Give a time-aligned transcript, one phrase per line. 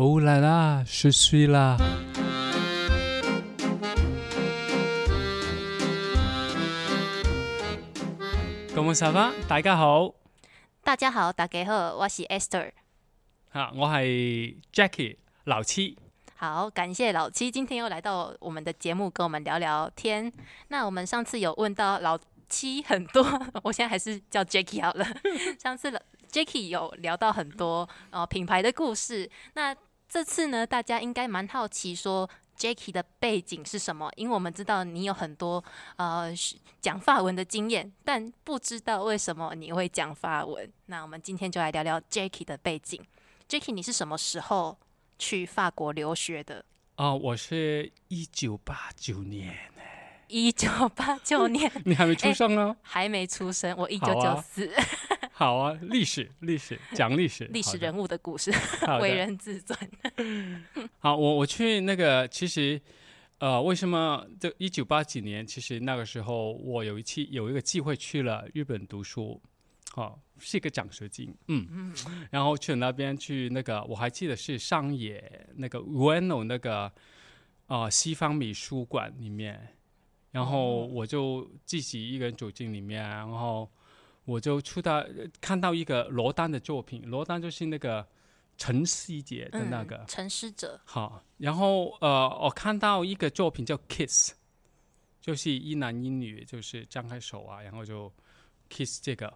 [0.00, 1.76] Oh là là, je suis là.
[8.76, 9.32] Comment ça va？
[9.48, 10.14] 大家好，
[10.84, 12.70] 大家好，大家好，我是 Esther。
[13.50, 15.98] 啊，我係 Jackie 老七。
[16.36, 20.32] 好，感谢老七今天又来到我们的节目，跟我们聊聊天。
[20.68, 22.16] 那我们上次有问到老
[22.48, 23.26] 七很多，
[23.64, 25.04] 我现在还是叫 Jackie 好了。
[25.58, 29.74] 上次了 Jackie 有聊到很多呃品牌的故事，那
[30.08, 32.28] 这次呢，大家应该蛮好奇说
[32.58, 34.10] Jackie 的背景是什么？
[34.16, 35.62] 因为我们知道你有很多
[35.96, 36.32] 呃
[36.80, 40.72] 讲法文的经验，但不知道为什么你会讲法文。
[40.86, 43.04] 那我们今天就来聊聊 Jackie 的背景。
[43.48, 44.78] Jackie，你是什么时候
[45.18, 46.64] 去法国留学的？
[46.96, 49.56] 哦、我是一九八九年，
[50.26, 52.76] 一九八九年 你还没出生啊？
[52.82, 54.68] 还没出生，我一九九四，
[55.38, 58.52] 好啊，历史，历史，讲历史，历史人物的故事，
[59.00, 59.78] 为人自尊。
[60.98, 62.82] 好，我我去那个，其实，
[63.38, 65.46] 呃，为什么这一九八几年？
[65.46, 69.40] 其实那个时候我有一期有一个机会去了日本读书，
[69.92, 71.94] 好、是一个奖学金，嗯，
[72.32, 76.92] 然后去那边去那个，我还记得是上野那个 Ueno 那个
[77.68, 79.76] 呃西方美术馆里面，
[80.32, 83.70] 然后我就自己一个人走进里面，然后
[84.28, 85.02] 我就出到
[85.40, 88.06] 看到一个罗丹的作品，罗丹就是那个
[88.58, 89.96] 陈希杰的那个。
[89.96, 94.32] 嗯，陈师者，好，然后呃，我看到一个作品叫《Kiss》，
[95.18, 98.12] 就是一男一女，就是张开手啊，然后就
[98.68, 99.32] kiss 这个。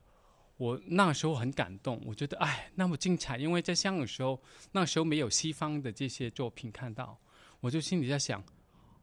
[0.58, 7.18] 我那个时候很感动，我觉得哎，那么精彩，因为在香港的时候，那时候没有西方的这些作品看到，
[7.60, 8.44] 我就心里在想，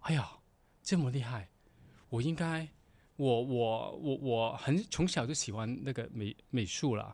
[0.02, 0.38] 哎呀，
[0.84, 1.50] 这么厉害，
[2.10, 2.70] 我应该，
[3.20, 7.14] 我我我我很从小就喜欢那个美美术了，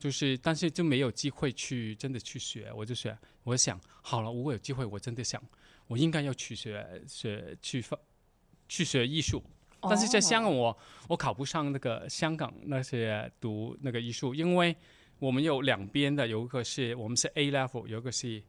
[0.00, 5.40] 就是但是就没有机会去真的去学，我就学，我想好了，如果有机会，我真的想，
[5.86, 7.96] 我应该要去学学去发
[8.68, 9.40] 去学艺术。
[9.80, 10.76] 但是在香港我，
[11.08, 14.74] 我考不上那个香港那些读那个艺术，因为
[15.20, 18.42] 我们有两边的，有一个是我们是 A level，有一个是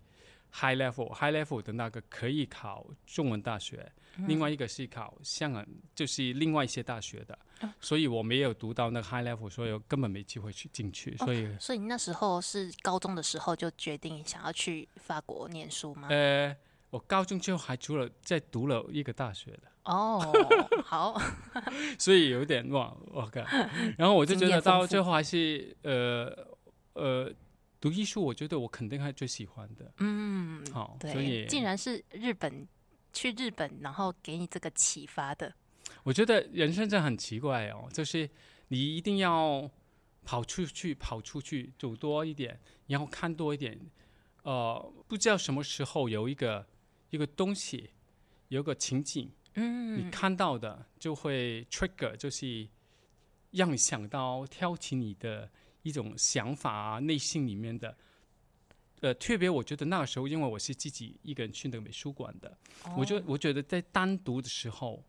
[0.51, 3.91] High level，High level 的那个可以考中文大学，
[4.28, 7.38] 另外一个是考香港，就是另外一些大学的，
[7.80, 11.48] 所以我没有读到那个 High level，所以我根本没机会去进去，所以。
[11.59, 16.08] 所以那时候是高中的时候就决定想要去法国念书吗？
[16.09, 16.56] 呃，
[16.90, 20.22] 我高中之后还除了，在读了一个大学的，哦，
[20.84, 21.22] 好，
[22.00, 23.42] 所以有点哇，我靠！
[23.98, 26.34] 然后我就觉得到最后还是呃
[26.94, 27.31] 呃，
[27.81, 29.92] 读艺术，我觉得我肯定还最喜欢的。
[30.00, 32.66] 嗯，好，所，以竟然是日本
[33.16, 35.56] 去日本，然后给你这个启发的。
[36.03, 38.30] 我觉得人生真的很奇怪哦，就是
[38.68, 39.72] 你一定要
[40.24, 43.80] 跑出去，跑出去，走多一点，然后看多一点。
[44.44, 46.68] 呃，不知道什么时候有一个
[47.09, 47.90] 一个东西，
[48.50, 52.68] 有一个情景，嗯，你看到的就会 trigger，就是
[53.52, 55.50] 让你想到挑起你的
[55.81, 57.98] 一种想法啊，内心里面的。
[59.06, 62.58] 呃，特别我觉得那个时候，因为我是自己一个人去那个美术馆的，
[62.98, 65.04] 我就我觉得在单独的时候，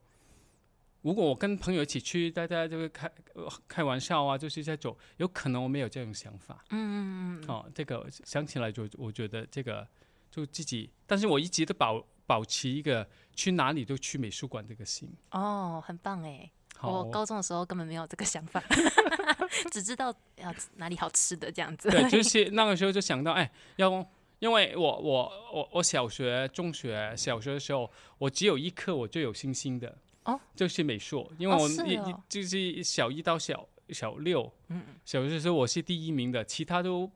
[1.00, 6.62] 如果我跟朋友一起去，大家就会开、呃开玩笑啊，就是在走，有可能我没有这种想法。
[6.68, 9.88] 嗯嗯嗯，哦，这个想起来就我觉得这个
[10.30, 15.08] 就自己，但是我一直都保保持一个去哪里都去美术馆这个心。
[15.30, 16.50] 哦，很棒哎。
[16.78, 18.62] 好，我高中的时候根本没有这个想法，
[19.72, 21.90] 只知道要哪里好吃的这样子。
[21.90, 24.06] 对，就是 那个时候就想到，哎，要
[24.38, 32.22] 因为我我我我小学、中学、小学的时候，我只有一科我最有信心的，哦，就是美术，因为哦我一、一是哦。
[32.28, 37.10] 就是小一到小小六，嗯，小学的时候我是第一名的，其他都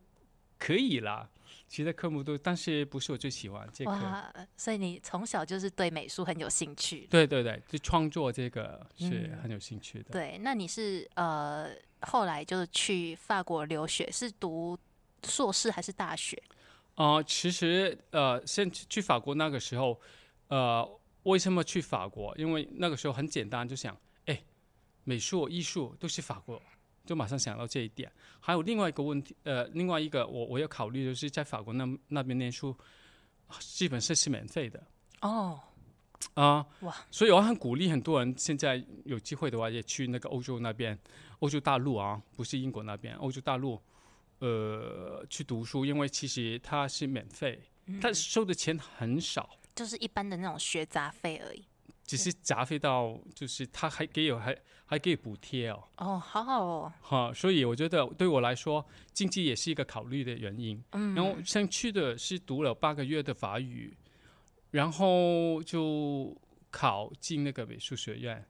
[0.58, 1.28] 可以啦，
[1.70, 3.92] 其他科目都，但是不是我最喜欢这科。
[3.92, 7.06] 哇，所以你从小就是对美术很有兴趣。
[7.08, 10.10] 对对对，就创作这个是嗯很有兴趣的。
[10.10, 11.70] 对，那你是呃
[12.00, 14.76] 后来就是去法国留学，是读
[15.24, 16.42] 硕士还是大学？
[16.96, 20.00] 呃，其实呃，先去去法国那个时候，
[20.48, 22.36] 呃，为什么去法国？
[22.36, 23.96] 因为那个时候很简单，就想，
[24.26, 24.42] 哎，
[25.04, 26.60] 美术、艺术都是法国，
[27.10, 28.08] 就马上想到这一点。
[28.38, 32.72] 还有另外一个问题，呃，另外一个我我要考虑就是在法国那那边念书，
[33.58, 34.80] 基本上是免费的
[35.22, 35.60] 哦，
[36.34, 36.64] 啊。
[36.82, 40.96] 哇，所以我很鼓励很多人现在有机会的话，也去那个欧洲那边，
[41.40, 43.82] 欧洲大陆啊，不是英国那边，欧洲大陆，
[44.38, 47.60] 呃，去读书，因为其实它是免费，
[48.00, 51.64] 它收的钱很少，就是一般的那种学杂费而已。
[52.10, 60.82] 只是杂费到就是他还给有还还给补贴哦，哦，好好哦，哈，所以我觉得对我来说，经济也是一个考虑的原因。
[60.90, 63.96] 嗯，然后先去的是读了八个月的法语，
[64.72, 66.36] 然后就
[66.72, 68.44] 考进那个美术学院。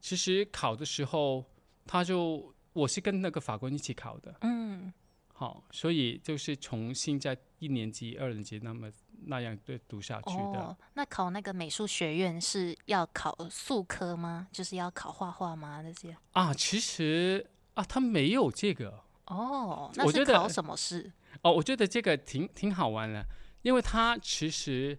[0.00, 1.44] 其实考的时候，
[1.84, 4.90] 他就我是跟那个法官一起考的，嗯，
[5.30, 8.90] 好，所以就是重新在一年级、二年级那么
[9.26, 10.60] 那样对读下去的。
[10.60, 14.46] 哦，那考那个美术学院是要考数科吗？
[14.52, 15.80] 就是要考画画吗？
[15.82, 16.14] 那些？
[16.32, 21.10] 啊，其实啊，他没有这个哦，那是考什么事？
[21.40, 23.24] 哦，我觉得这个挺挺好玩的，
[23.62, 24.98] 因为他其实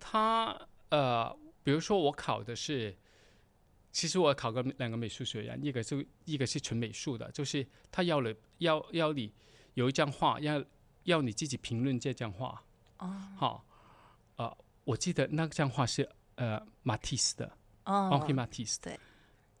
[0.00, 1.30] 他呃，
[1.62, 2.96] 比如说我考的是，
[3.90, 9.30] 其实我考过两个美术学院，一个是一个是纯美术的，就是他要了要要你
[9.74, 10.64] 有一张画，要
[11.04, 12.62] 要你自己评论这张画。
[12.98, 13.08] 哦。
[13.36, 13.64] 好，
[14.36, 17.50] 呃，我记得那张画是呃马蒂斯的
[17.84, 18.10] 哦。
[18.12, 18.98] N k 马蒂斯，对。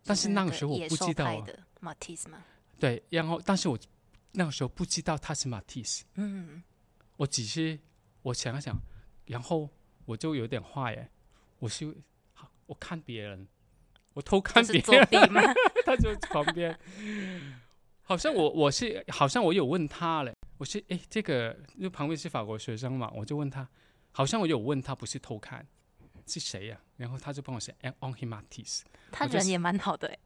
[0.04, 1.46] 但是那个时候我不知道啊，
[1.80, 2.42] 马蒂斯吗？
[2.80, 3.78] 对，然后但是我
[4.32, 6.60] 那个时候不知道他是马蒂斯，嗯，
[7.16, 7.78] 我只是
[8.22, 8.76] 我想了想，
[9.26, 9.70] 然后
[10.04, 11.08] 我就有点坏耶，
[11.60, 11.96] 我是
[12.34, 13.46] 好我看别人，
[14.14, 15.06] 我偷看别人，
[15.86, 16.76] 他 就旁边，
[18.02, 23.66] 好像我我是好像我有问他嘞，我是诶，这个因为旁边是法国学生嘛，我就问他，
[24.12, 25.66] 好像我有问他不是偷看
[26.24, 28.32] 是谁呀、然后他就帮我写 on him
[28.64, 30.18] 是他人也蛮好的欸。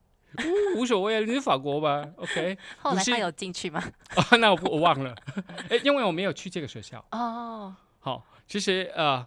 [0.76, 3.82] 无所谓啊，你是法国吧？OK， 后来他有进去吗？
[4.14, 5.16] 哦，那我我忘了，
[5.70, 7.02] 哎，因为我没有去这个学校。
[7.12, 9.26] 哦，好，其实呃，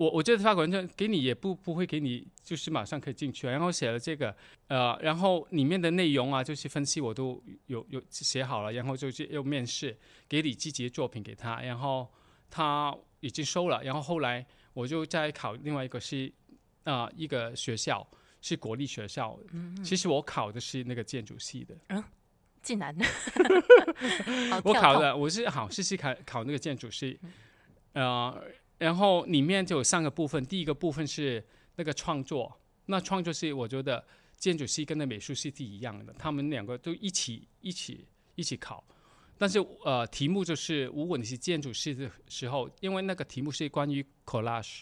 [0.00, 4.34] 我我觉得法国人给你也不不会给你就是马上可以进去啊，然后写了这个
[4.68, 9.94] 呃，然后里面的内容啊，就是分析我都有有写好了，然后就是又面试，
[10.26, 12.10] 给你自己的作品给他，然后
[12.48, 16.32] 他已经收了，然后后来我就再考另外一个是
[16.84, 18.08] 啊、呃一个学校
[18.40, 19.38] 是国立学校，
[19.84, 22.02] 其实我考的是那个建筑系的，嗯
[22.62, 22.96] 竟然，
[24.50, 27.20] 好我考的我是好试试考考那个建筑系，
[27.92, 28.42] 呃，
[28.80, 31.44] 然后里面就有三个部分，第一个部分是
[31.76, 34.04] 那个创作，那创作是我觉得
[34.36, 38.82] 建筑系跟那美术系是一样的，他们两个都一起一起一起考，
[39.38, 44.80] 但是呃题目就是如果你是建筑系的时候，因为那个题目是关于 collage。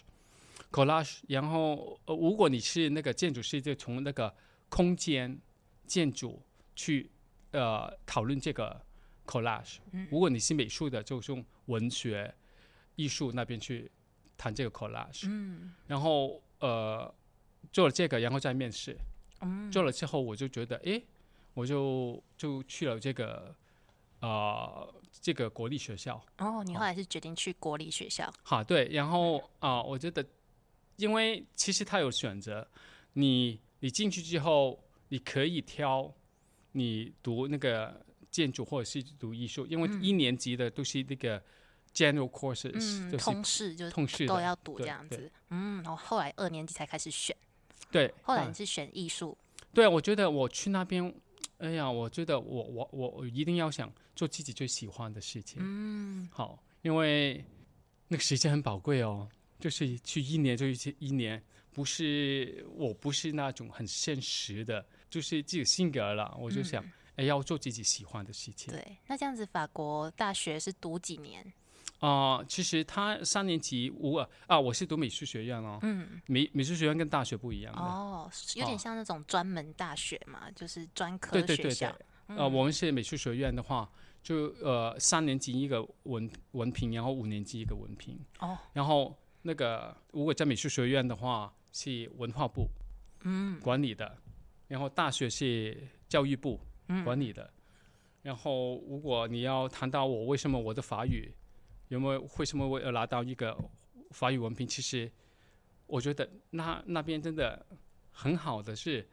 [0.71, 4.33] collage，然后呃，如果你是那个建筑师，就从那个
[4.69, 5.41] 空间
[5.87, 6.43] 建筑
[6.77, 7.11] 去
[7.53, 8.79] 呃讨论这个
[9.25, 9.79] collage。
[10.11, 12.35] 如果你是美术的，就用文学
[12.99, 13.91] 艺术那边去
[14.37, 15.27] 谈这个 collage。
[15.29, 17.15] 嗯然后呃
[17.73, 18.97] 做了这个，然后再面试。
[19.41, 21.01] 嗯，做了之后，我就觉得，诶，
[21.55, 23.55] 我就就去了这个
[24.21, 26.21] 呃这个国立学校。
[26.39, 30.25] 哦，你后来是决定去国立学校，好，对，然后啊、我觉得，
[30.97, 32.67] 因为其实他有选择，
[33.13, 36.13] 你你进去之后，你可以挑
[36.73, 41.41] 你读那个建筑或者是读艺术，因为一年级的都是那个
[41.95, 47.37] general courses，、嗯，就是通识就是通识都要读这样子，嗯，然后后来二年级才开始选，
[47.91, 49.37] 对，嗯后来你是选艺术，
[49.73, 51.15] 对，我觉得我去那边，
[51.59, 55.59] 哎呀，我觉得我我我我一定要想做自己最喜欢的事情。
[55.61, 57.45] 嗯，好，因为
[58.09, 61.43] 那个时间很宝贵哦，就是去一年就去一年，
[61.73, 66.85] 不是我不是那种很现实的，就是自己性格了，我就想，
[67.17, 68.73] 哎、要做自己喜欢的事情。
[68.73, 71.53] 嗯对，那这样子法国大学是读几年？
[72.01, 77.81] 啊、其实他三年级我啊，我是读美术学院哦，嗯，美美术学院跟大学不一样的。
[77.81, 83.91] 哦，有点哦像那种专门大学嘛，就是专科对对对学校对，，呃，我们是美术学院的话，
[84.23, 88.17] 就呃三年级一个文文凭，然后五年级一个文凭。
[88.39, 92.69] 哦，然后那个如果在美术学院的话是文化部
[93.25, 94.17] 嗯管理的，
[94.69, 95.77] 然后大学是
[96.09, 97.51] 教育部嗯管理的。
[98.23, 101.33] 然后如果你要谈到我为什么我的法语
[101.89, 103.57] 有没有为什么我要拿到一个
[104.11, 105.11] 法语文凭，其实
[105.87, 107.67] 我觉得那那边真的
[108.13, 109.09] 很好的是，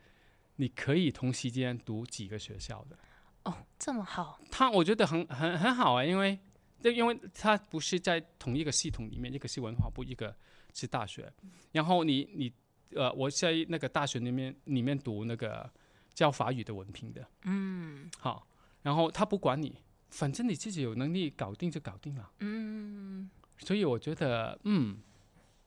[0.58, 2.98] 你可以同时间读几个学校的。
[3.44, 6.38] 哦，这么好，他我觉得很很很好啊，因为
[6.82, 10.36] 这因为他不是在同一个系统里面，一个是文化部，一个
[10.74, 11.32] 是大学。
[11.72, 12.52] 然后你你
[12.96, 15.70] 呃，我在那个大学里面里面读那个
[16.14, 18.48] 教法语的文凭的，嗯好，
[18.82, 19.76] 然后他不管你，
[20.10, 22.32] 反正你自己有能力搞定就搞定了。
[22.40, 24.98] 嗯，所以我觉得，嗯，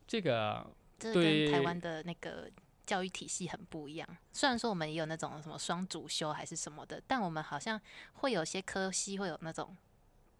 [0.06, 0.66] 这个
[0.98, 2.50] 这跟台湾的那个
[2.86, 4.08] 教育体系很不一样。
[4.32, 7.80] 虽然说我们也有那种什么双主修还是什么的，但我们好像
[8.14, 9.76] 会有些科系会有那种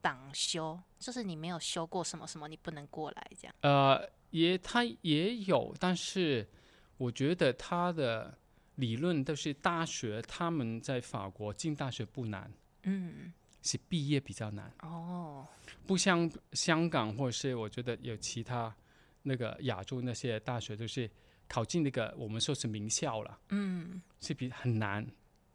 [0.00, 3.54] 党修，就是你没有修过什么什么，你不能过来这样。
[3.60, 6.48] 呃，也他也有，但是
[6.96, 8.38] 我觉得他的
[8.76, 12.50] 理论都是大学，他们在法国进大学不难，
[12.84, 15.46] 嗯，是毕业比较难，哦，
[15.86, 18.74] 不像香港或者是我觉得有其他
[19.22, 21.10] 那个亚洲那些大学就是
[21.48, 25.06] 考进那个我们说是名校了，嗯，是比很难，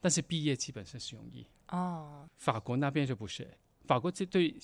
[0.01, 1.45] 但是毕业基本上是容易。
[1.69, 3.49] 哦，法国那边就不是，
[3.85, 4.55] 法国这对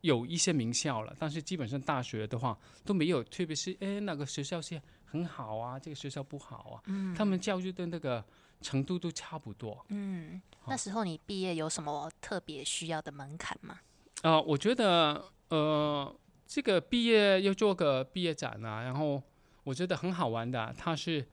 [0.00, 4.80] 有一些名校了，但是基本上大学的话都没有，特别是哎那个学校是
[5.14, 8.22] 很好啊，这个学校不好啊，嗯，他们教育的那个
[8.60, 9.86] 程度都差不多。
[9.90, 13.78] 嗯，那时候你毕业有什么特别需要的门槛吗？
[14.22, 19.22] 啊、我觉得呃，这个毕业要做个毕业展啊，然后
[19.62, 21.24] 我觉得很好玩的，它是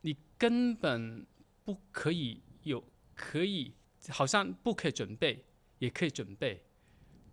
[0.00, 1.26] 你根本
[1.62, 2.82] 不可以有
[3.14, 3.74] 可以，
[4.08, 5.44] 好像不可以准备，
[5.78, 6.64] 也可以准备。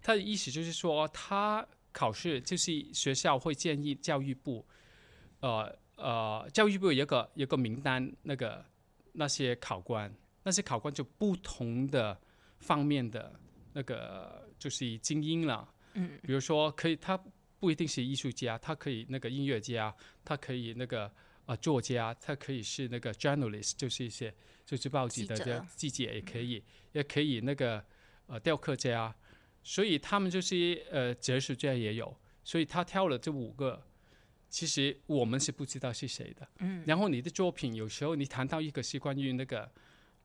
[0.02, 4.66] 他的意思就是说，他考试就是学校会建议教育部，
[5.40, 8.64] 呃呃，教育部有一个有个名单，那个
[9.14, 10.14] 那些考官，
[10.44, 12.16] 那些考官就不同的
[12.60, 13.34] 方面的
[13.74, 15.68] 那个就是精英了。
[15.94, 17.20] 嗯，比如说可以，他
[17.60, 21.12] 不一定是艺术家，他可以那个音乐家，他可以那个
[21.48, 24.32] 呃作家，他可以是那个 journalist，就是一些
[24.66, 27.84] 就是报纸的记者这记者也可以，也可以那个
[28.28, 29.16] 呃雕刻家，
[29.64, 33.84] 所以他们就是呃哲学家也有，所以他挑了这五个。
[34.50, 39.70] 其实我们是不知道是谁的，嗯，然后你的作品有时候你谈到一个是关于那个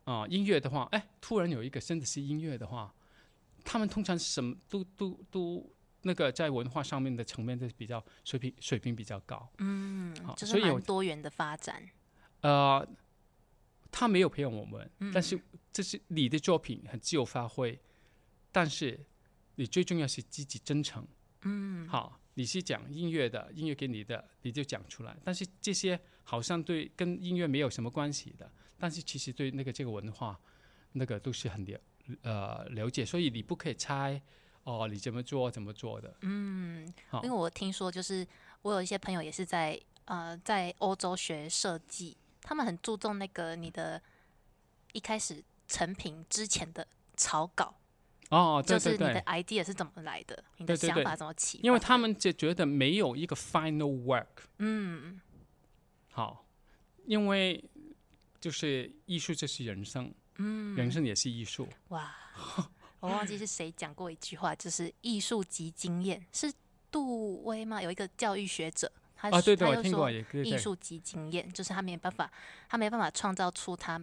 [0.05, 2.93] 啊、音乐的话，哎，突然有一个真的是音乐的话，
[3.65, 5.71] 他们通常什么都都都
[6.03, 11.89] 那个在文化上面的层面都比较水平水平比较高，嗯好，就是蛮所以有多元的发展。
[12.41, 12.85] 呃，
[13.91, 15.13] 他没有培养我们，嗯。
[15.13, 15.41] 但是
[15.73, 17.79] 这是你的作品很自由发挥，
[18.51, 18.99] 但是
[19.55, 21.07] 你最重要是积极真诚，
[21.43, 25.17] 嗯，好，你是讲音乐的，音乐给你的，你就讲出来。
[25.23, 30.39] 但是这些好像对跟音乐没有什么关系的，但是其实对那个这个文化，
[30.93, 31.81] 那个都是很了
[32.23, 34.21] 呃了解，所以你不可以猜
[34.65, 36.15] 哦，你怎么做怎么做的。
[36.23, 38.27] 嗯，好因为我听说，就是
[38.63, 44.01] 我有一些朋友也是在呃在欧洲学设计，他们很注重那个你的
[44.93, 46.87] 一开始成品之前的
[47.17, 47.75] 草稿，
[48.33, 54.27] 哦，对就是你的，idea 是怎么来的，你的想法怎么起因为他们就觉得没有一个 final work。
[54.59, 55.21] 嗯
[56.11, 56.47] 好，
[57.05, 57.63] 因为
[58.41, 61.69] 就是艺术就是人生，嗯人生也是艺术。
[61.89, 62.15] 哇，
[63.01, 66.51] 我忘记是谁讲过一句话，就是艺术及经验，是
[66.91, 67.83] 杜威吗？
[67.83, 70.51] 有一个教育学者，他啊，对对，他又说我听过，也对对。
[70.51, 72.33] 艺术及经验，就是他没办法，
[72.67, 74.03] 他没办法创造出他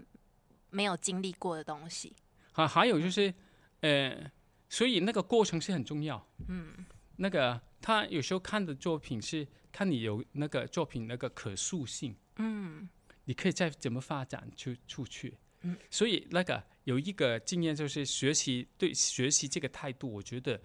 [0.69, 2.15] 没有经历过的东西。
[2.53, 3.33] 啊还有就是，
[3.81, 4.31] 呃，
[4.67, 6.25] 所以那个过程是很重要。
[6.47, 6.85] 嗯
[7.17, 12.87] 那个他有时候看的作品是看你有那个作品那个可塑性，嗯
[13.25, 15.37] 你可以再怎么发展出出去。
[15.61, 20.59] 嗯，所以那个有一个经验就是学习对学习这个态度，我觉得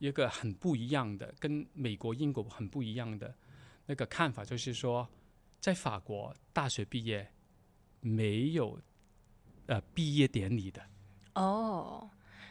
[0.00, 3.32] 一个很不一样的，跟美国、英国很不一样的
[3.86, 5.08] 那个看法，就是说，
[5.60, 7.30] 在法国大学毕业
[8.00, 8.80] 没有
[9.66, 10.82] 呃毕业典礼的，
[11.34, 12.10] 哦，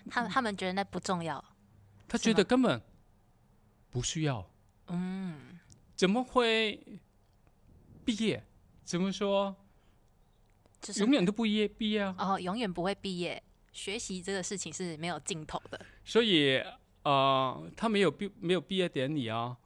[0.09, 1.43] 他他们觉得那不重要。
[2.07, 2.81] 他觉得根本
[3.89, 4.49] 不需要。
[4.87, 5.59] 嗯
[5.95, 6.83] 怎么会
[8.03, 8.43] 毕业？
[8.83, 9.55] 怎么说？
[10.81, 12.15] 就是永远都不业毕业啊！
[12.17, 13.41] 哦，永远不会毕业。
[13.71, 15.79] 学习这个事情是没有尽头的。
[16.03, 16.61] 所以
[17.03, 19.57] 呃，他没有毕没有毕业典礼啊，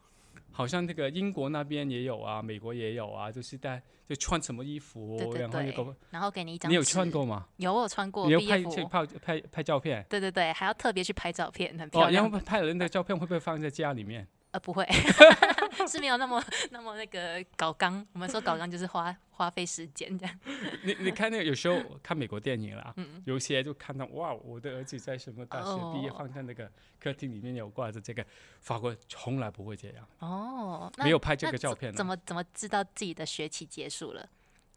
[0.58, 7.46] 好像那个英国那边也有啊，美国也有啊，就是在就穿什么衣服，对对然后那个，然后给你一张你有穿过吗？
[7.58, 8.40] 有，我有穿过你要。
[8.40, 12.28] 拍去拍拍拍照片对对对，还要特别去拍照片，很漂哦，然。
[12.28, 14.26] 后拍人的照片会不会放在家里面？
[14.50, 14.84] 呃，不会，
[15.86, 18.04] 是没有那么那么那个搞纲。
[18.12, 20.40] 我们说搞纲就是花花费时间这样。
[20.82, 28.24] 你你看那个有时候看美国电影啦，嗯有些就看到哇，我的儿子在什么大学毕业，哦放在那个客厅里面有挂着这个，
[28.60, 34.28] 法国从来不会这样，哦，那没有拍这个照片啊怎么怎么知道自己的学期结束了？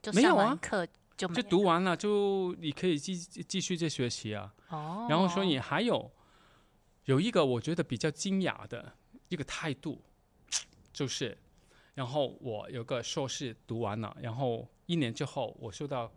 [0.01, 4.53] 就上完课就没就读完了就你可以继继续再学习啊。
[4.69, 6.11] 哦，然后所以还有
[7.05, 8.93] 有一个我觉得比较惊讶的
[9.27, 10.03] 一个态度，
[10.93, 11.37] 就是，
[11.93, 16.11] 然后我有个硕士读完了，然后一年之后我收到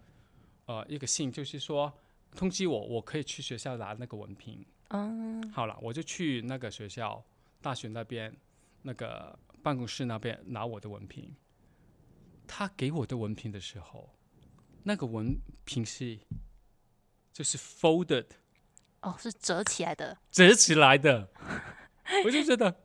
[0.66, 1.92] 呃一个信，就是说
[2.34, 4.64] 通知我我可以去学校拿那个文凭。
[4.88, 7.24] 嗯好了，我就去那个学校
[7.60, 8.34] 大学那边
[8.82, 11.34] 那个办公室那边拿我的文凭。
[12.46, 14.14] 他给我的文凭的时候，
[14.82, 16.18] 那个文凭是
[17.32, 18.26] 就是 folded
[19.00, 21.30] 哦是折起来的，折起来的，
[22.24, 22.83] 我就觉得，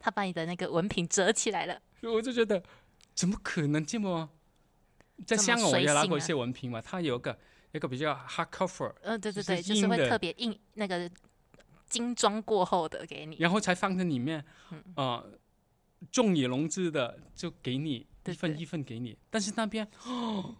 [0.00, 1.80] 他把你的那个文凭折起来了。
[2.02, 2.60] 我就觉得，
[3.14, 4.28] 怎么可能这么
[5.24, 7.38] 在香港我也拿过一些文凭嘛，他有一个
[7.70, 11.08] 一个比较 hard cover，嗯，对对就是对，就是会特别硬那个
[11.88, 13.36] 精装过后的给你。
[13.36, 14.82] 然后才放在里面，嗯。
[14.96, 15.38] 呃，
[16.10, 20.56] 重以笼之的就给你一份一份给你，但是那边哦，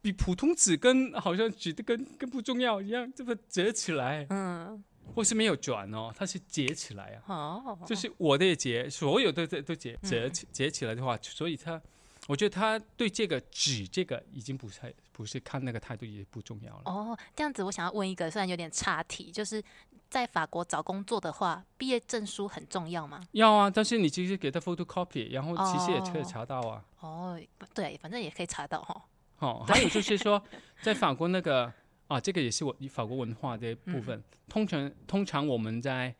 [0.00, 4.84] 比普通纸跟好像纸的跟跟不重要一样，这么折起来，嗯，
[5.14, 11.80] 或是没有转哦，它是结起来啊，哦，就是我的也结，所有的都都结折嗯起结起来的话，所以他。
[12.26, 16.82] 我觉得他对这个纸这个已经不太不是看那个态度也不重要了。
[16.86, 19.62] 哦，这样子，我想要问一个，虽然有点岔题，就是
[20.08, 23.20] 在法国找工作的话，毕业证书很重要吗？
[23.32, 26.82] 要啊，但是你其实给他 photocopy，然后其实也可以哦查到啊。
[27.00, 27.38] 哦，
[27.74, 29.04] 对，反正也可以查到哈。
[29.40, 30.42] 哦，还有就是说，
[30.80, 31.70] 在法国那个
[32.06, 34.18] 啊，这个也是我法国文化的一部分。
[34.18, 36.14] 嗯通常通常我们在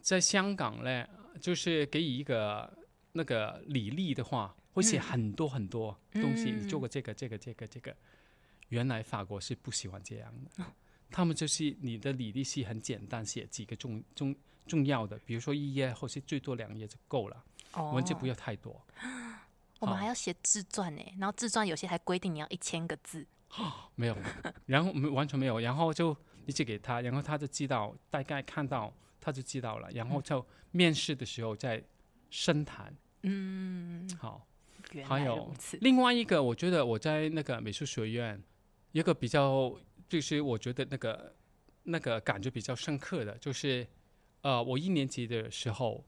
[0.00, 1.06] 在香港呢，
[1.40, 2.68] 就是给予一个
[3.12, 7.96] 那个履历的话，会写嗯很多很多东西，你做嗯过这个这个这个这个。
[8.70, 10.64] 原来法国是不喜欢这样哦的，
[11.12, 14.34] 他们就是你的履历是很简单，写几个重重
[14.66, 17.44] 重要的，比如说一页或是最多两页就够了，
[17.74, 18.84] 哦，文字不要太多。
[19.78, 23.24] 我们还要写自传呢，然后自传有些还规定你要一千个字。
[23.94, 24.16] 没有，
[24.66, 31.82] 然后没完全没有，然后就一直给他，然后他就知道大概看到他就知道了，然后就面试的时候再
[32.30, 32.94] 深谈。
[33.22, 34.46] 嗯，好，
[35.04, 35.50] 还有。
[35.80, 38.42] 另外一个，我觉得我在那个美术学院，
[38.92, 39.74] 一个比较
[40.08, 41.34] 就是我觉得那个
[41.84, 43.86] 那个感觉比较深刻的，就是
[44.42, 46.04] 呃，我一年级的时候，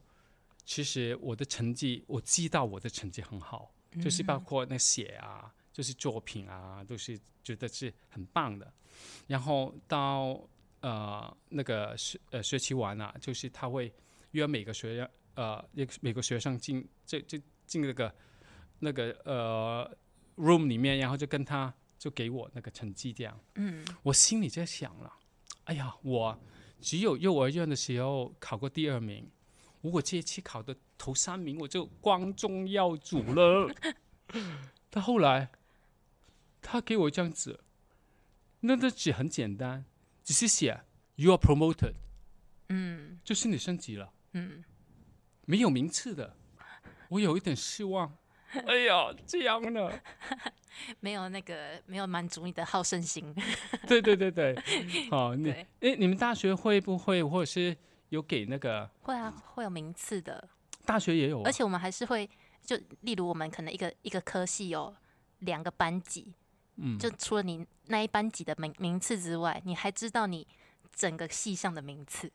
[0.64, 8.72] 其实我的成绩我知道我的成绩很好，就是包括那写啊，就是作品啊，都是觉得是很棒的。
[9.26, 10.40] 然后到
[10.80, 13.92] 呃那个学呃学期完了、就是他会
[14.30, 15.62] 约每个学院呃
[16.00, 18.14] 每个学生进这这进那个
[18.78, 19.98] 那个呃
[20.36, 23.38] room 里面，然后就跟他就给我那个成绩这样。
[23.56, 25.12] 嗯，我心里在想了，
[25.64, 26.40] 哎呀，我
[26.80, 29.30] 只有幼儿园的时候考过第二名，
[29.82, 33.70] 如果这一期考的头三名，我就光宗耀祖了。
[34.88, 35.50] 但后来，
[36.68, 37.60] 他给我一张纸，
[38.58, 39.84] 那那纸很简单，
[40.24, 40.80] 只是写
[41.14, 41.94] “You are promoted”，
[42.70, 43.20] 嗯。
[43.22, 44.64] 就是你升级了，嗯，
[45.44, 46.36] 没有名次的。
[47.08, 48.16] 我有一点失望。
[48.66, 49.90] 哎呀，这样呢？
[51.00, 53.32] 没有那个没有满足你的好胜心。
[53.86, 54.56] 对对对对，
[55.10, 57.76] 好，你对，哎，你们大学会不会，或者是
[58.08, 60.48] 有给那个会啊，会有名次的，
[60.84, 62.28] 大学也有、啊，而且我们还是会，
[62.64, 64.94] 就例如我们可能一个一个科系有
[65.40, 66.34] 两个班级，
[66.76, 70.46] 嗯，就除了你那一班级的名名次之外，你还知道你
[70.94, 72.30] 整个系上的名次，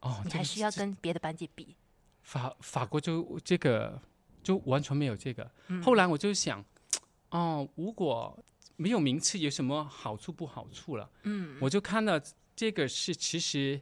[0.00, 1.76] 哦，你还需要跟别的班级比。
[2.22, 4.00] 法法国就这个
[4.42, 5.50] 就完全没有这个。
[5.68, 6.64] 嗯后来我就想，
[7.30, 8.38] 哦，如果
[8.76, 11.10] 没有名次有什么好处不好处了？
[11.24, 12.20] 嗯，我就看到
[12.54, 13.80] 这个是其实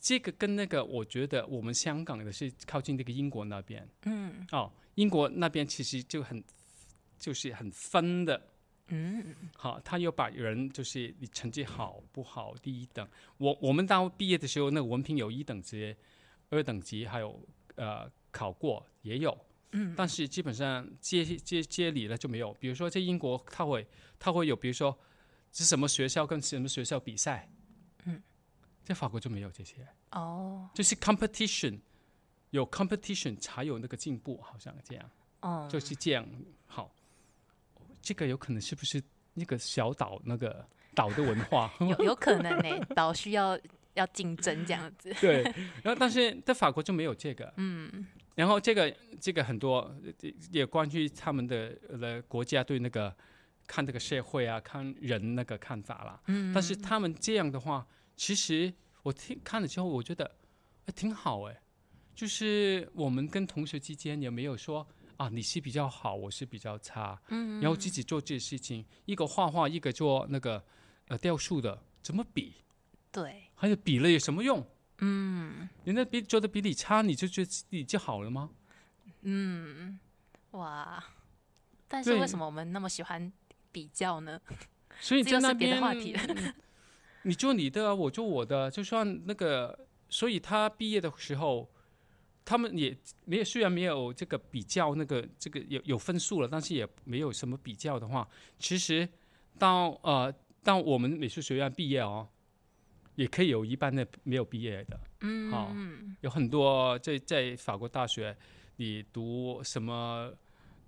[0.00, 6.42] 这个跟那个我觉得我们香港的是靠近那个英国那边嗯哦，英国那边其实就很
[7.18, 8.40] 就是很分的。
[8.88, 13.06] 嗯好，他又把人就是你成绩好不好，第一等。
[13.36, 15.94] 我我们到毕业的时候，那个文凭有一等级、
[16.50, 17.38] 二等级，还有
[17.76, 19.36] 呃考过也有，
[19.72, 22.52] 嗯，但是基本上接接接理了就没有。
[22.54, 23.86] 比如说在英国，他会
[24.18, 24.98] 他会有，比如说
[25.52, 27.50] 是什么学校跟什么学校比赛，
[28.04, 28.22] 嗯，
[28.84, 31.78] 在法国就没有这些，哦就是 competition，
[32.50, 35.10] 有 competition 才有那个进步，好像这样。
[35.40, 36.26] 哦，就是这样。
[36.66, 36.92] 好，
[38.00, 39.02] 这个有可能是不是
[39.34, 41.70] 那个小岛那个岛的文化？
[41.80, 43.58] 有有可能呢， 岛需要
[43.94, 45.14] 要竞争这样子。
[45.20, 45.42] 对，
[45.82, 47.52] 然后但是在法国就没有这个。
[47.56, 53.12] 嗯然后这个这个很多呃也关于他们的呃国家对那个
[53.66, 56.20] 看这个社会啊，看人那个看法啦。
[56.26, 57.84] 嗯，但是他们这样的话，
[58.16, 60.24] 其实我听看了之后，我觉得、
[60.86, 61.60] 呃挺好哎，
[62.14, 64.86] 就是我们跟同学之间也没有说
[65.18, 70.64] 啊你是比较好，我是比较差，嗯，然后自己做这些事情，一个画画，一个做那个
[71.08, 72.54] 呃雕塑的，怎么比？
[73.12, 74.66] 对，还有比了有什么用？
[75.00, 78.50] 嗯人家比做的比你差，你就觉得自己就好了吗？
[79.22, 79.98] 嗯，
[80.52, 81.04] 哇！
[81.88, 83.32] 但是为什么我们那么喜欢
[83.72, 84.40] 比较呢？
[85.00, 85.22] 所以。
[87.22, 91.68] 你做你的啊，我做我的，就算那个，所以他毕业的时候，
[92.48, 98.26] 他们也没有，虽然没有这个比较，那个这个有有分数了，但是也没有什么比较的话，
[98.58, 99.06] 其实
[99.58, 100.34] 到呃
[100.64, 102.26] 到我们美术学院毕业哦，
[103.16, 108.34] 也可以有一半的没有毕业的，嗯，好嗯有很多在在法国大学，
[108.76, 110.32] 你读什么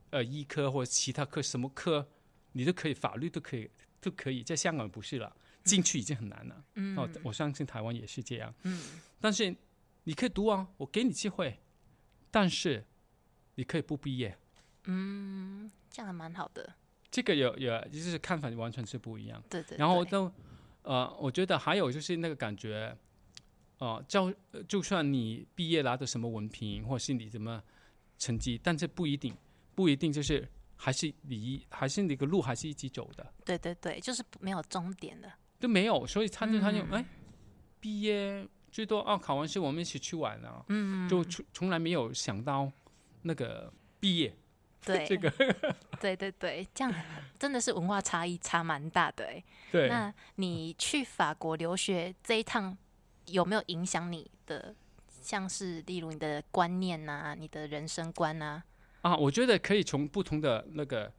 [0.08, 2.08] 呃医科或者其他科什么科
[2.52, 3.68] 你都可以，法律都可以，
[4.00, 4.42] 都可以。
[4.42, 5.30] 在香港不是了，
[5.62, 6.64] 进去已经很难了。
[6.76, 8.54] 嗯哦，我相信台湾也是这样。
[8.62, 8.82] 嗯
[9.20, 9.54] 但是
[10.04, 11.60] 你可以读啊，我给你机会，
[12.30, 12.84] 但是
[13.54, 14.36] 你可以不毕业。
[14.84, 16.74] 嗯，这样还蛮好的。
[17.10, 19.42] 这个有有就是看法完全是不一样。
[19.50, 20.32] 对对对然后都
[20.82, 22.96] 呃，我觉得还有就是那个感觉，
[23.78, 24.32] 呃，教
[24.68, 27.62] 就算你毕业拿的什么文凭，或是你怎么
[28.16, 29.36] 成绩，但这不一定，
[29.74, 35.30] 不一定就是还是你还是那个路还是一起走的，对对对，就是没有终点的。
[35.58, 37.04] 都没有，所以他就他就嗯哎，
[37.80, 42.70] 毕业最多哦，考完试我们一起去玩啊，嗯，就从从来没有想到
[43.22, 44.34] 那个毕业
[44.84, 45.04] 对。
[45.08, 45.30] 这个，
[46.00, 46.94] 对对对，这样
[47.38, 49.42] 真的是文化差异差蛮大的哎。
[49.70, 52.76] 对，那你去法国留学这一趟
[53.26, 54.74] 有没有影响你的？
[55.22, 58.64] 像是例如你的观念呐、你的人生观啊，
[59.02, 61.12] 啊，我觉得可以从不同的那个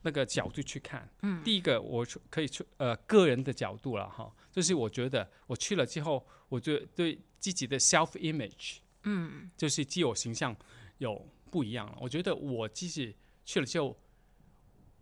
[0.00, 1.06] 那个角度去看。
[1.20, 1.44] 嗯。
[1.44, 10.54] 第一个，我说可以从呃个人的角度了哈，就是我觉得我去了之后，我就对自己的 self image，嗯就是自我形象
[10.98, 11.98] 有不一样了。
[12.00, 13.98] 我觉得我自己去了之后，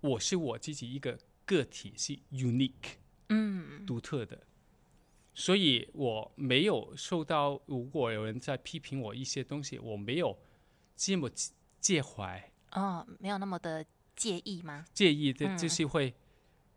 [0.00, 2.94] 我是我自己一个个体，是 unique
[3.28, 4.46] 嗯独特的，
[5.34, 10.38] 所以我没有受到，如果有人在批评我一些东西，我没有
[10.96, 11.28] 这么
[11.80, 12.52] 介怀。
[12.72, 13.84] 哦，没有那么的
[14.14, 14.84] 介意吗？
[14.94, 16.14] 介意的，嗯就是会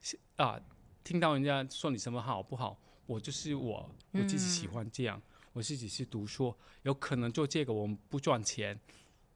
[0.02, 0.60] 是啊，
[1.04, 8.80] 听到人家说你什么好不好，我就是我，我自己喜嗯欢这样，我自己是读书，有可能做这个我们不赚钱，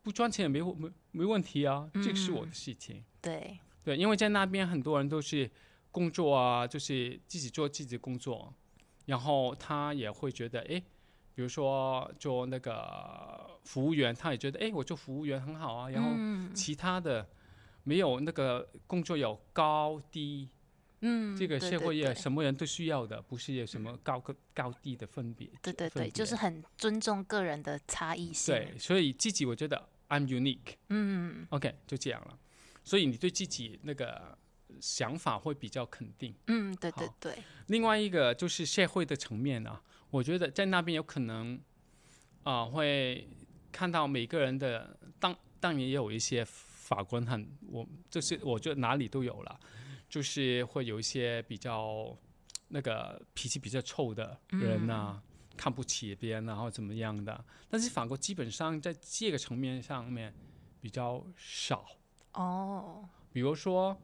[0.01, 3.03] 不赚钱也没没没问题啊，这个是我的嗯事情。
[3.21, 5.49] 对，对，因为在那边很多人都是
[5.91, 8.53] 工作啊，就是自己做自己的工作，
[9.05, 10.81] 然后他也会觉得，哎，
[11.35, 16.53] 比如说做那个服务员，他也觉得，哎，我做服务员很好啊，然后嗯。
[16.55, 17.27] 其他的
[17.83, 20.49] 没有那个工作有高低，
[21.01, 25.49] 嗯，这个社会也什么人都需要的，不是有什么高个高低的分别。
[25.61, 28.55] 对对对，就是很尊重个人的差异性。
[28.55, 30.75] 对，所以自己我觉得 I'm unique。
[30.89, 32.37] 嗯 OK，就这样了。
[32.83, 34.37] 所以你对自己那个
[34.79, 36.33] 想法会比较肯定。
[36.47, 41.59] 嗯，对对对，另外一个就是社会的层面啊，我觉得在那边有可能
[42.43, 43.27] 啊、会
[43.73, 49.59] 看到每个人的，当当然也有一些法官很我就是我觉得哪里都有了，
[50.07, 52.17] 就是会有一些比较
[52.67, 55.21] 那个脾气比较臭的人啊。
[55.57, 57.43] 看不起别人，然后怎么样的？
[57.67, 60.31] 但是法国基本上在这个层面上面
[60.79, 61.83] 比较少。
[62.33, 63.99] 哦，比如说，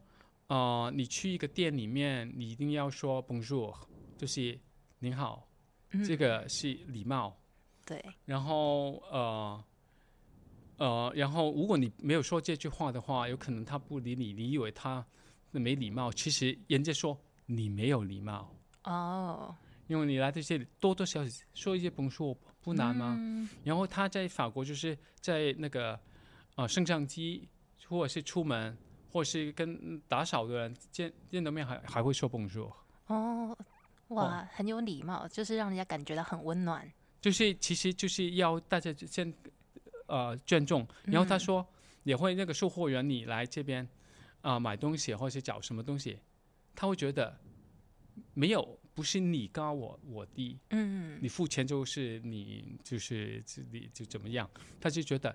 [0.48, 3.72] 呃，你去一个店里面，你一定要说 bonjour，
[4.18, 4.58] 就是
[4.98, 5.46] 您好，
[6.04, 7.40] 这嗯个是礼貌。
[7.86, 9.64] 对，然后呃
[10.78, 15.06] 呃，然后如果你没有说这句话的话，有可能他不理你，你以为他
[15.58, 19.54] 没礼貌，其实人家说你没有礼貌，哦，
[19.86, 23.14] 因为你来到这里多多少少说一些 bonjour 不难吗？
[23.18, 25.98] 嗯然后他在法国就是在那个
[26.56, 27.48] 呃升降机，
[27.86, 28.76] 或者是出门，
[29.10, 32.72] 或者是跟打扫的人见见到面还还会说 bonjour，
[33.06, 33.56] 哦，
[34.08, 36.90] 哇，很有礼貌，就是让人家感觉到很温暖。
[37.20, 39.32] 就是其实就是要大家先
[40.06, 40.86] 呃尊重。
[41.04, 41.66] 然后他嗯说
[42.02, 43.86] 也会那个售货员你来这边
[44.44, 46.18] 啊、买东西或者是找什么东西，
[46.74, 47.34] 他会觉得
[48.34, 55.34] 没有不是你高我我低，嗯你付钱就是你就是这里就怎么样，他就觉得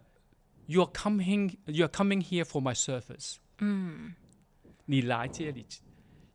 [0.68, 4.14] you are coming you are coming here for my service，嗯，
[4.86, 5.66] 你来这里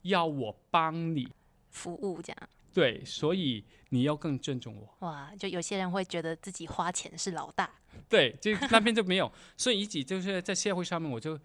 [0.02, 1.28] 要我帮你，
[1.70, 2.48] 服务这样。
[2.72, 5.06] 对，所以你要更尊重我。
[5.06, 7.70] 哇，就有些人会觉得自己花钱是老大。
[8.08, 11.38] 对，就那边就没有，所以一直就是在社会上面，我就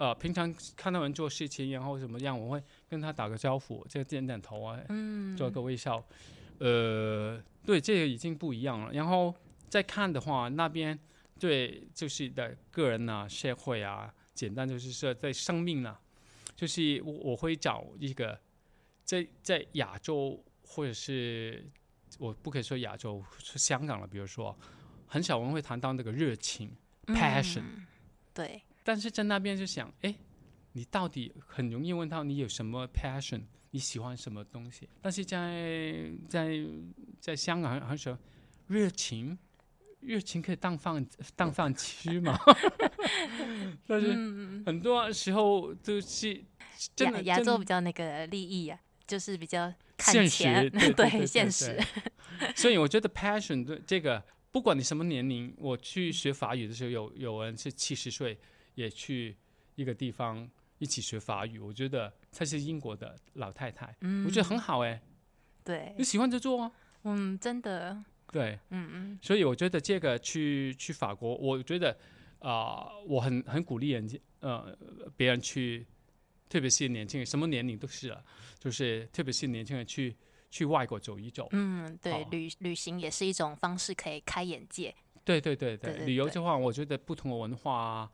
[0.00, 6.02] 呃平常看到人做事情，然后怎么样，我会跟他打个招呼，就点点头啊，嗯，做个微笑。
[6.58, 8.92] 呃，对，这个已经不一样了。
[8.92, 9.34] 然后
[9.68, 10.98] 再看的话，那边
[11.38, 16.00] 对就是的个人啊、社会啊，简单就是说在生命啊，
[16.56, 18.40] 就是我我会找一个
[19.04, 21.62] 在在亚洲或者是
[22.18, 24.56] 我不可以说亚洲，说香港了，比如说
[25.06, 26.74] 很少人会谈到那个热情
[27.06, 27.86] ，passion 嗯
[28.32, 30.12] 对，但是在那边就想，哎，
[30.72, 34.88] 你到底很容易问到你有什么 passion，你喜欢什么东西？
[35.00, 36.58] 但是在在
[37.20, 38.18] 在香港很很少
[38.66, 39.38] 热情，
[40.00, 42.36] 热情可以当饭当饭吃嘛？
[43.86, 46.42] 但是嗯，很多时候都是
[46.96, 51.80] 真的亚洲比较那个利益啊，就是比较看现钱，实，对对对 现实。
[52.56, 58.36] 所以我觉得 passion 对这个，不管你什么年龄，我去学法语的时候，有有人是七十岁
[58.74, 59.36] 也去
[59.74, 61.58] 一个地方，一起学法语。
[61.58, 65.00] 我觉得她是英国的老太太，嗯，我觉得很好哎、
[65.64, 66.72] 对你，喜欢就做啊。
[67.04, 71.96] 嗯，真的，对，嗯嗯所以我觉得这个去去法国，我觉得
[72.40, 74.76] 啊、我很很鼓励人家呃
[75.16, 75.86] 别人去，
[76.48, 78.24] 特别是年轻人，什么年龄都是了，
[78.58, 80.16] 就是特别是年轻人去
[80.50, 81.48] 去外国走一走。
[81.52, 84.94] 嗯，对好，旅旅行也是一种方式，可以开眼界。
[85.24, 88.10] 对对对对，对对对旅游的话，我觉得不同的文化啊，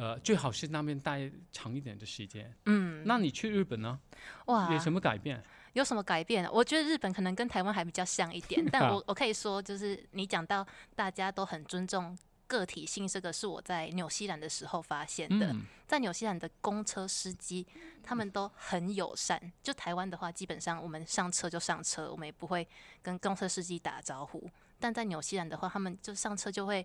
[0.00, 2.50] 呃，最好是那边待长一点的时间。
[2.64, 4.00] 嗯，那你去日本呢？
[4.46, 5.44] 哇有，什么改变？
[5.74, 6.50] 有什么改变？
[6.50, 15.52] 我觉得日本可能跟台湾还比较像一点， 但我我可以说，就是你讲到大家都很尊重个体性，这个是我在纽西兰的时候发现的。
[15.52, 17.66] 嗯，在纽西兰的公车司机，
[18.02, 19.52] 他们都很友善。
[19.62, 22.66] 就台湾的话，基本上我们上车就上车，我们也不会
[23.02, 24.50] 跟公车司机打招呼。
[24.78, 26.84] 但在纽西兰的话，他们就上车就会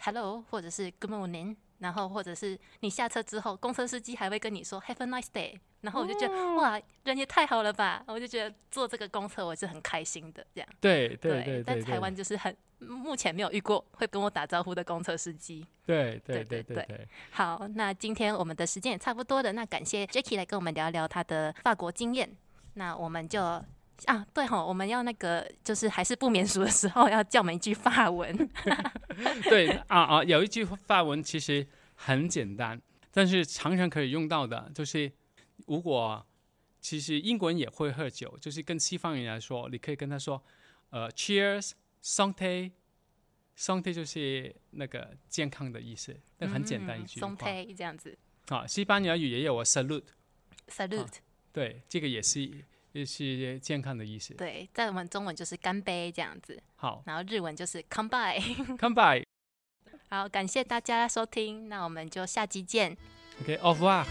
[0.00, 5.58] hello 或者是 good morning，然后或者是你下车之后，公车司机还会跟你说 have a nice day。
[5.80, 8.02] 然后我就觉得、哇，人也太好了吧！
[8.08, 10.68] 我就觉得坐这个公车我是很开心的，这样。
[10.80, 15.64] 对对对但台湾就是很目前没有遇过会跟我打招呼的公车司机。
[15.86, 22.28] 对对对对对对对，好，那今天我们的时间也差不多了，那感谢 Jacky 来跟我们聊聊他的法国经验。
[22.74, 23.40] 那我们就
[24.06, 28.48] 啊，对吼，我们要那个就是还是不免俗的时候要叫我们一句法文。
[29.44, 32.80] 对啊啊，有一句法文其实很简单，
[33.12, 35.10] 但是常常可以用到的，就是
[35.66, 36.24] 如果
[36.80, 40.40] 其实英国人也会喝酒，就是跟西方人来说，你可以跟他说，
[40.90, 47.26] 呃，Cheers，Santé，Santé 就是那个健康的意思，那很简单一句话。
[47.26, 51.16] 松胚这样子啊，西班牙语也有啊，Salute，，salute，、
[51.52, 52.48] 对，这个也是
[52.92, 54.34] 也是健康的意思。
[54.34, 58.40] 对，在我们中文就是干杯这样子，好然后日文就是 come by。
[58.78, 59.24] Come by。
[60.10, 62.96] 好，感谢大家收听，那我们就下集见。
[63.42, 64.04] OK，au、revoir。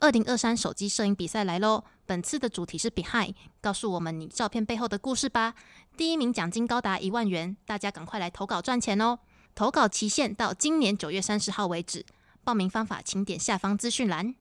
[0.00, 1.84] 二零二三手机摄影比赛来喽！
[2.06, 5.54] 本次的主题是 Behind，告诉我们你照片背后的故事吧。
[5.96, 9.18] 第一名奖金高达一万元，大家赶快来投稿赚钱哦！
[9.58, 12.06] 投稿期限到今年九月三十号为止，
[12.44, 14.36] 报名方法请点下方资讯栏。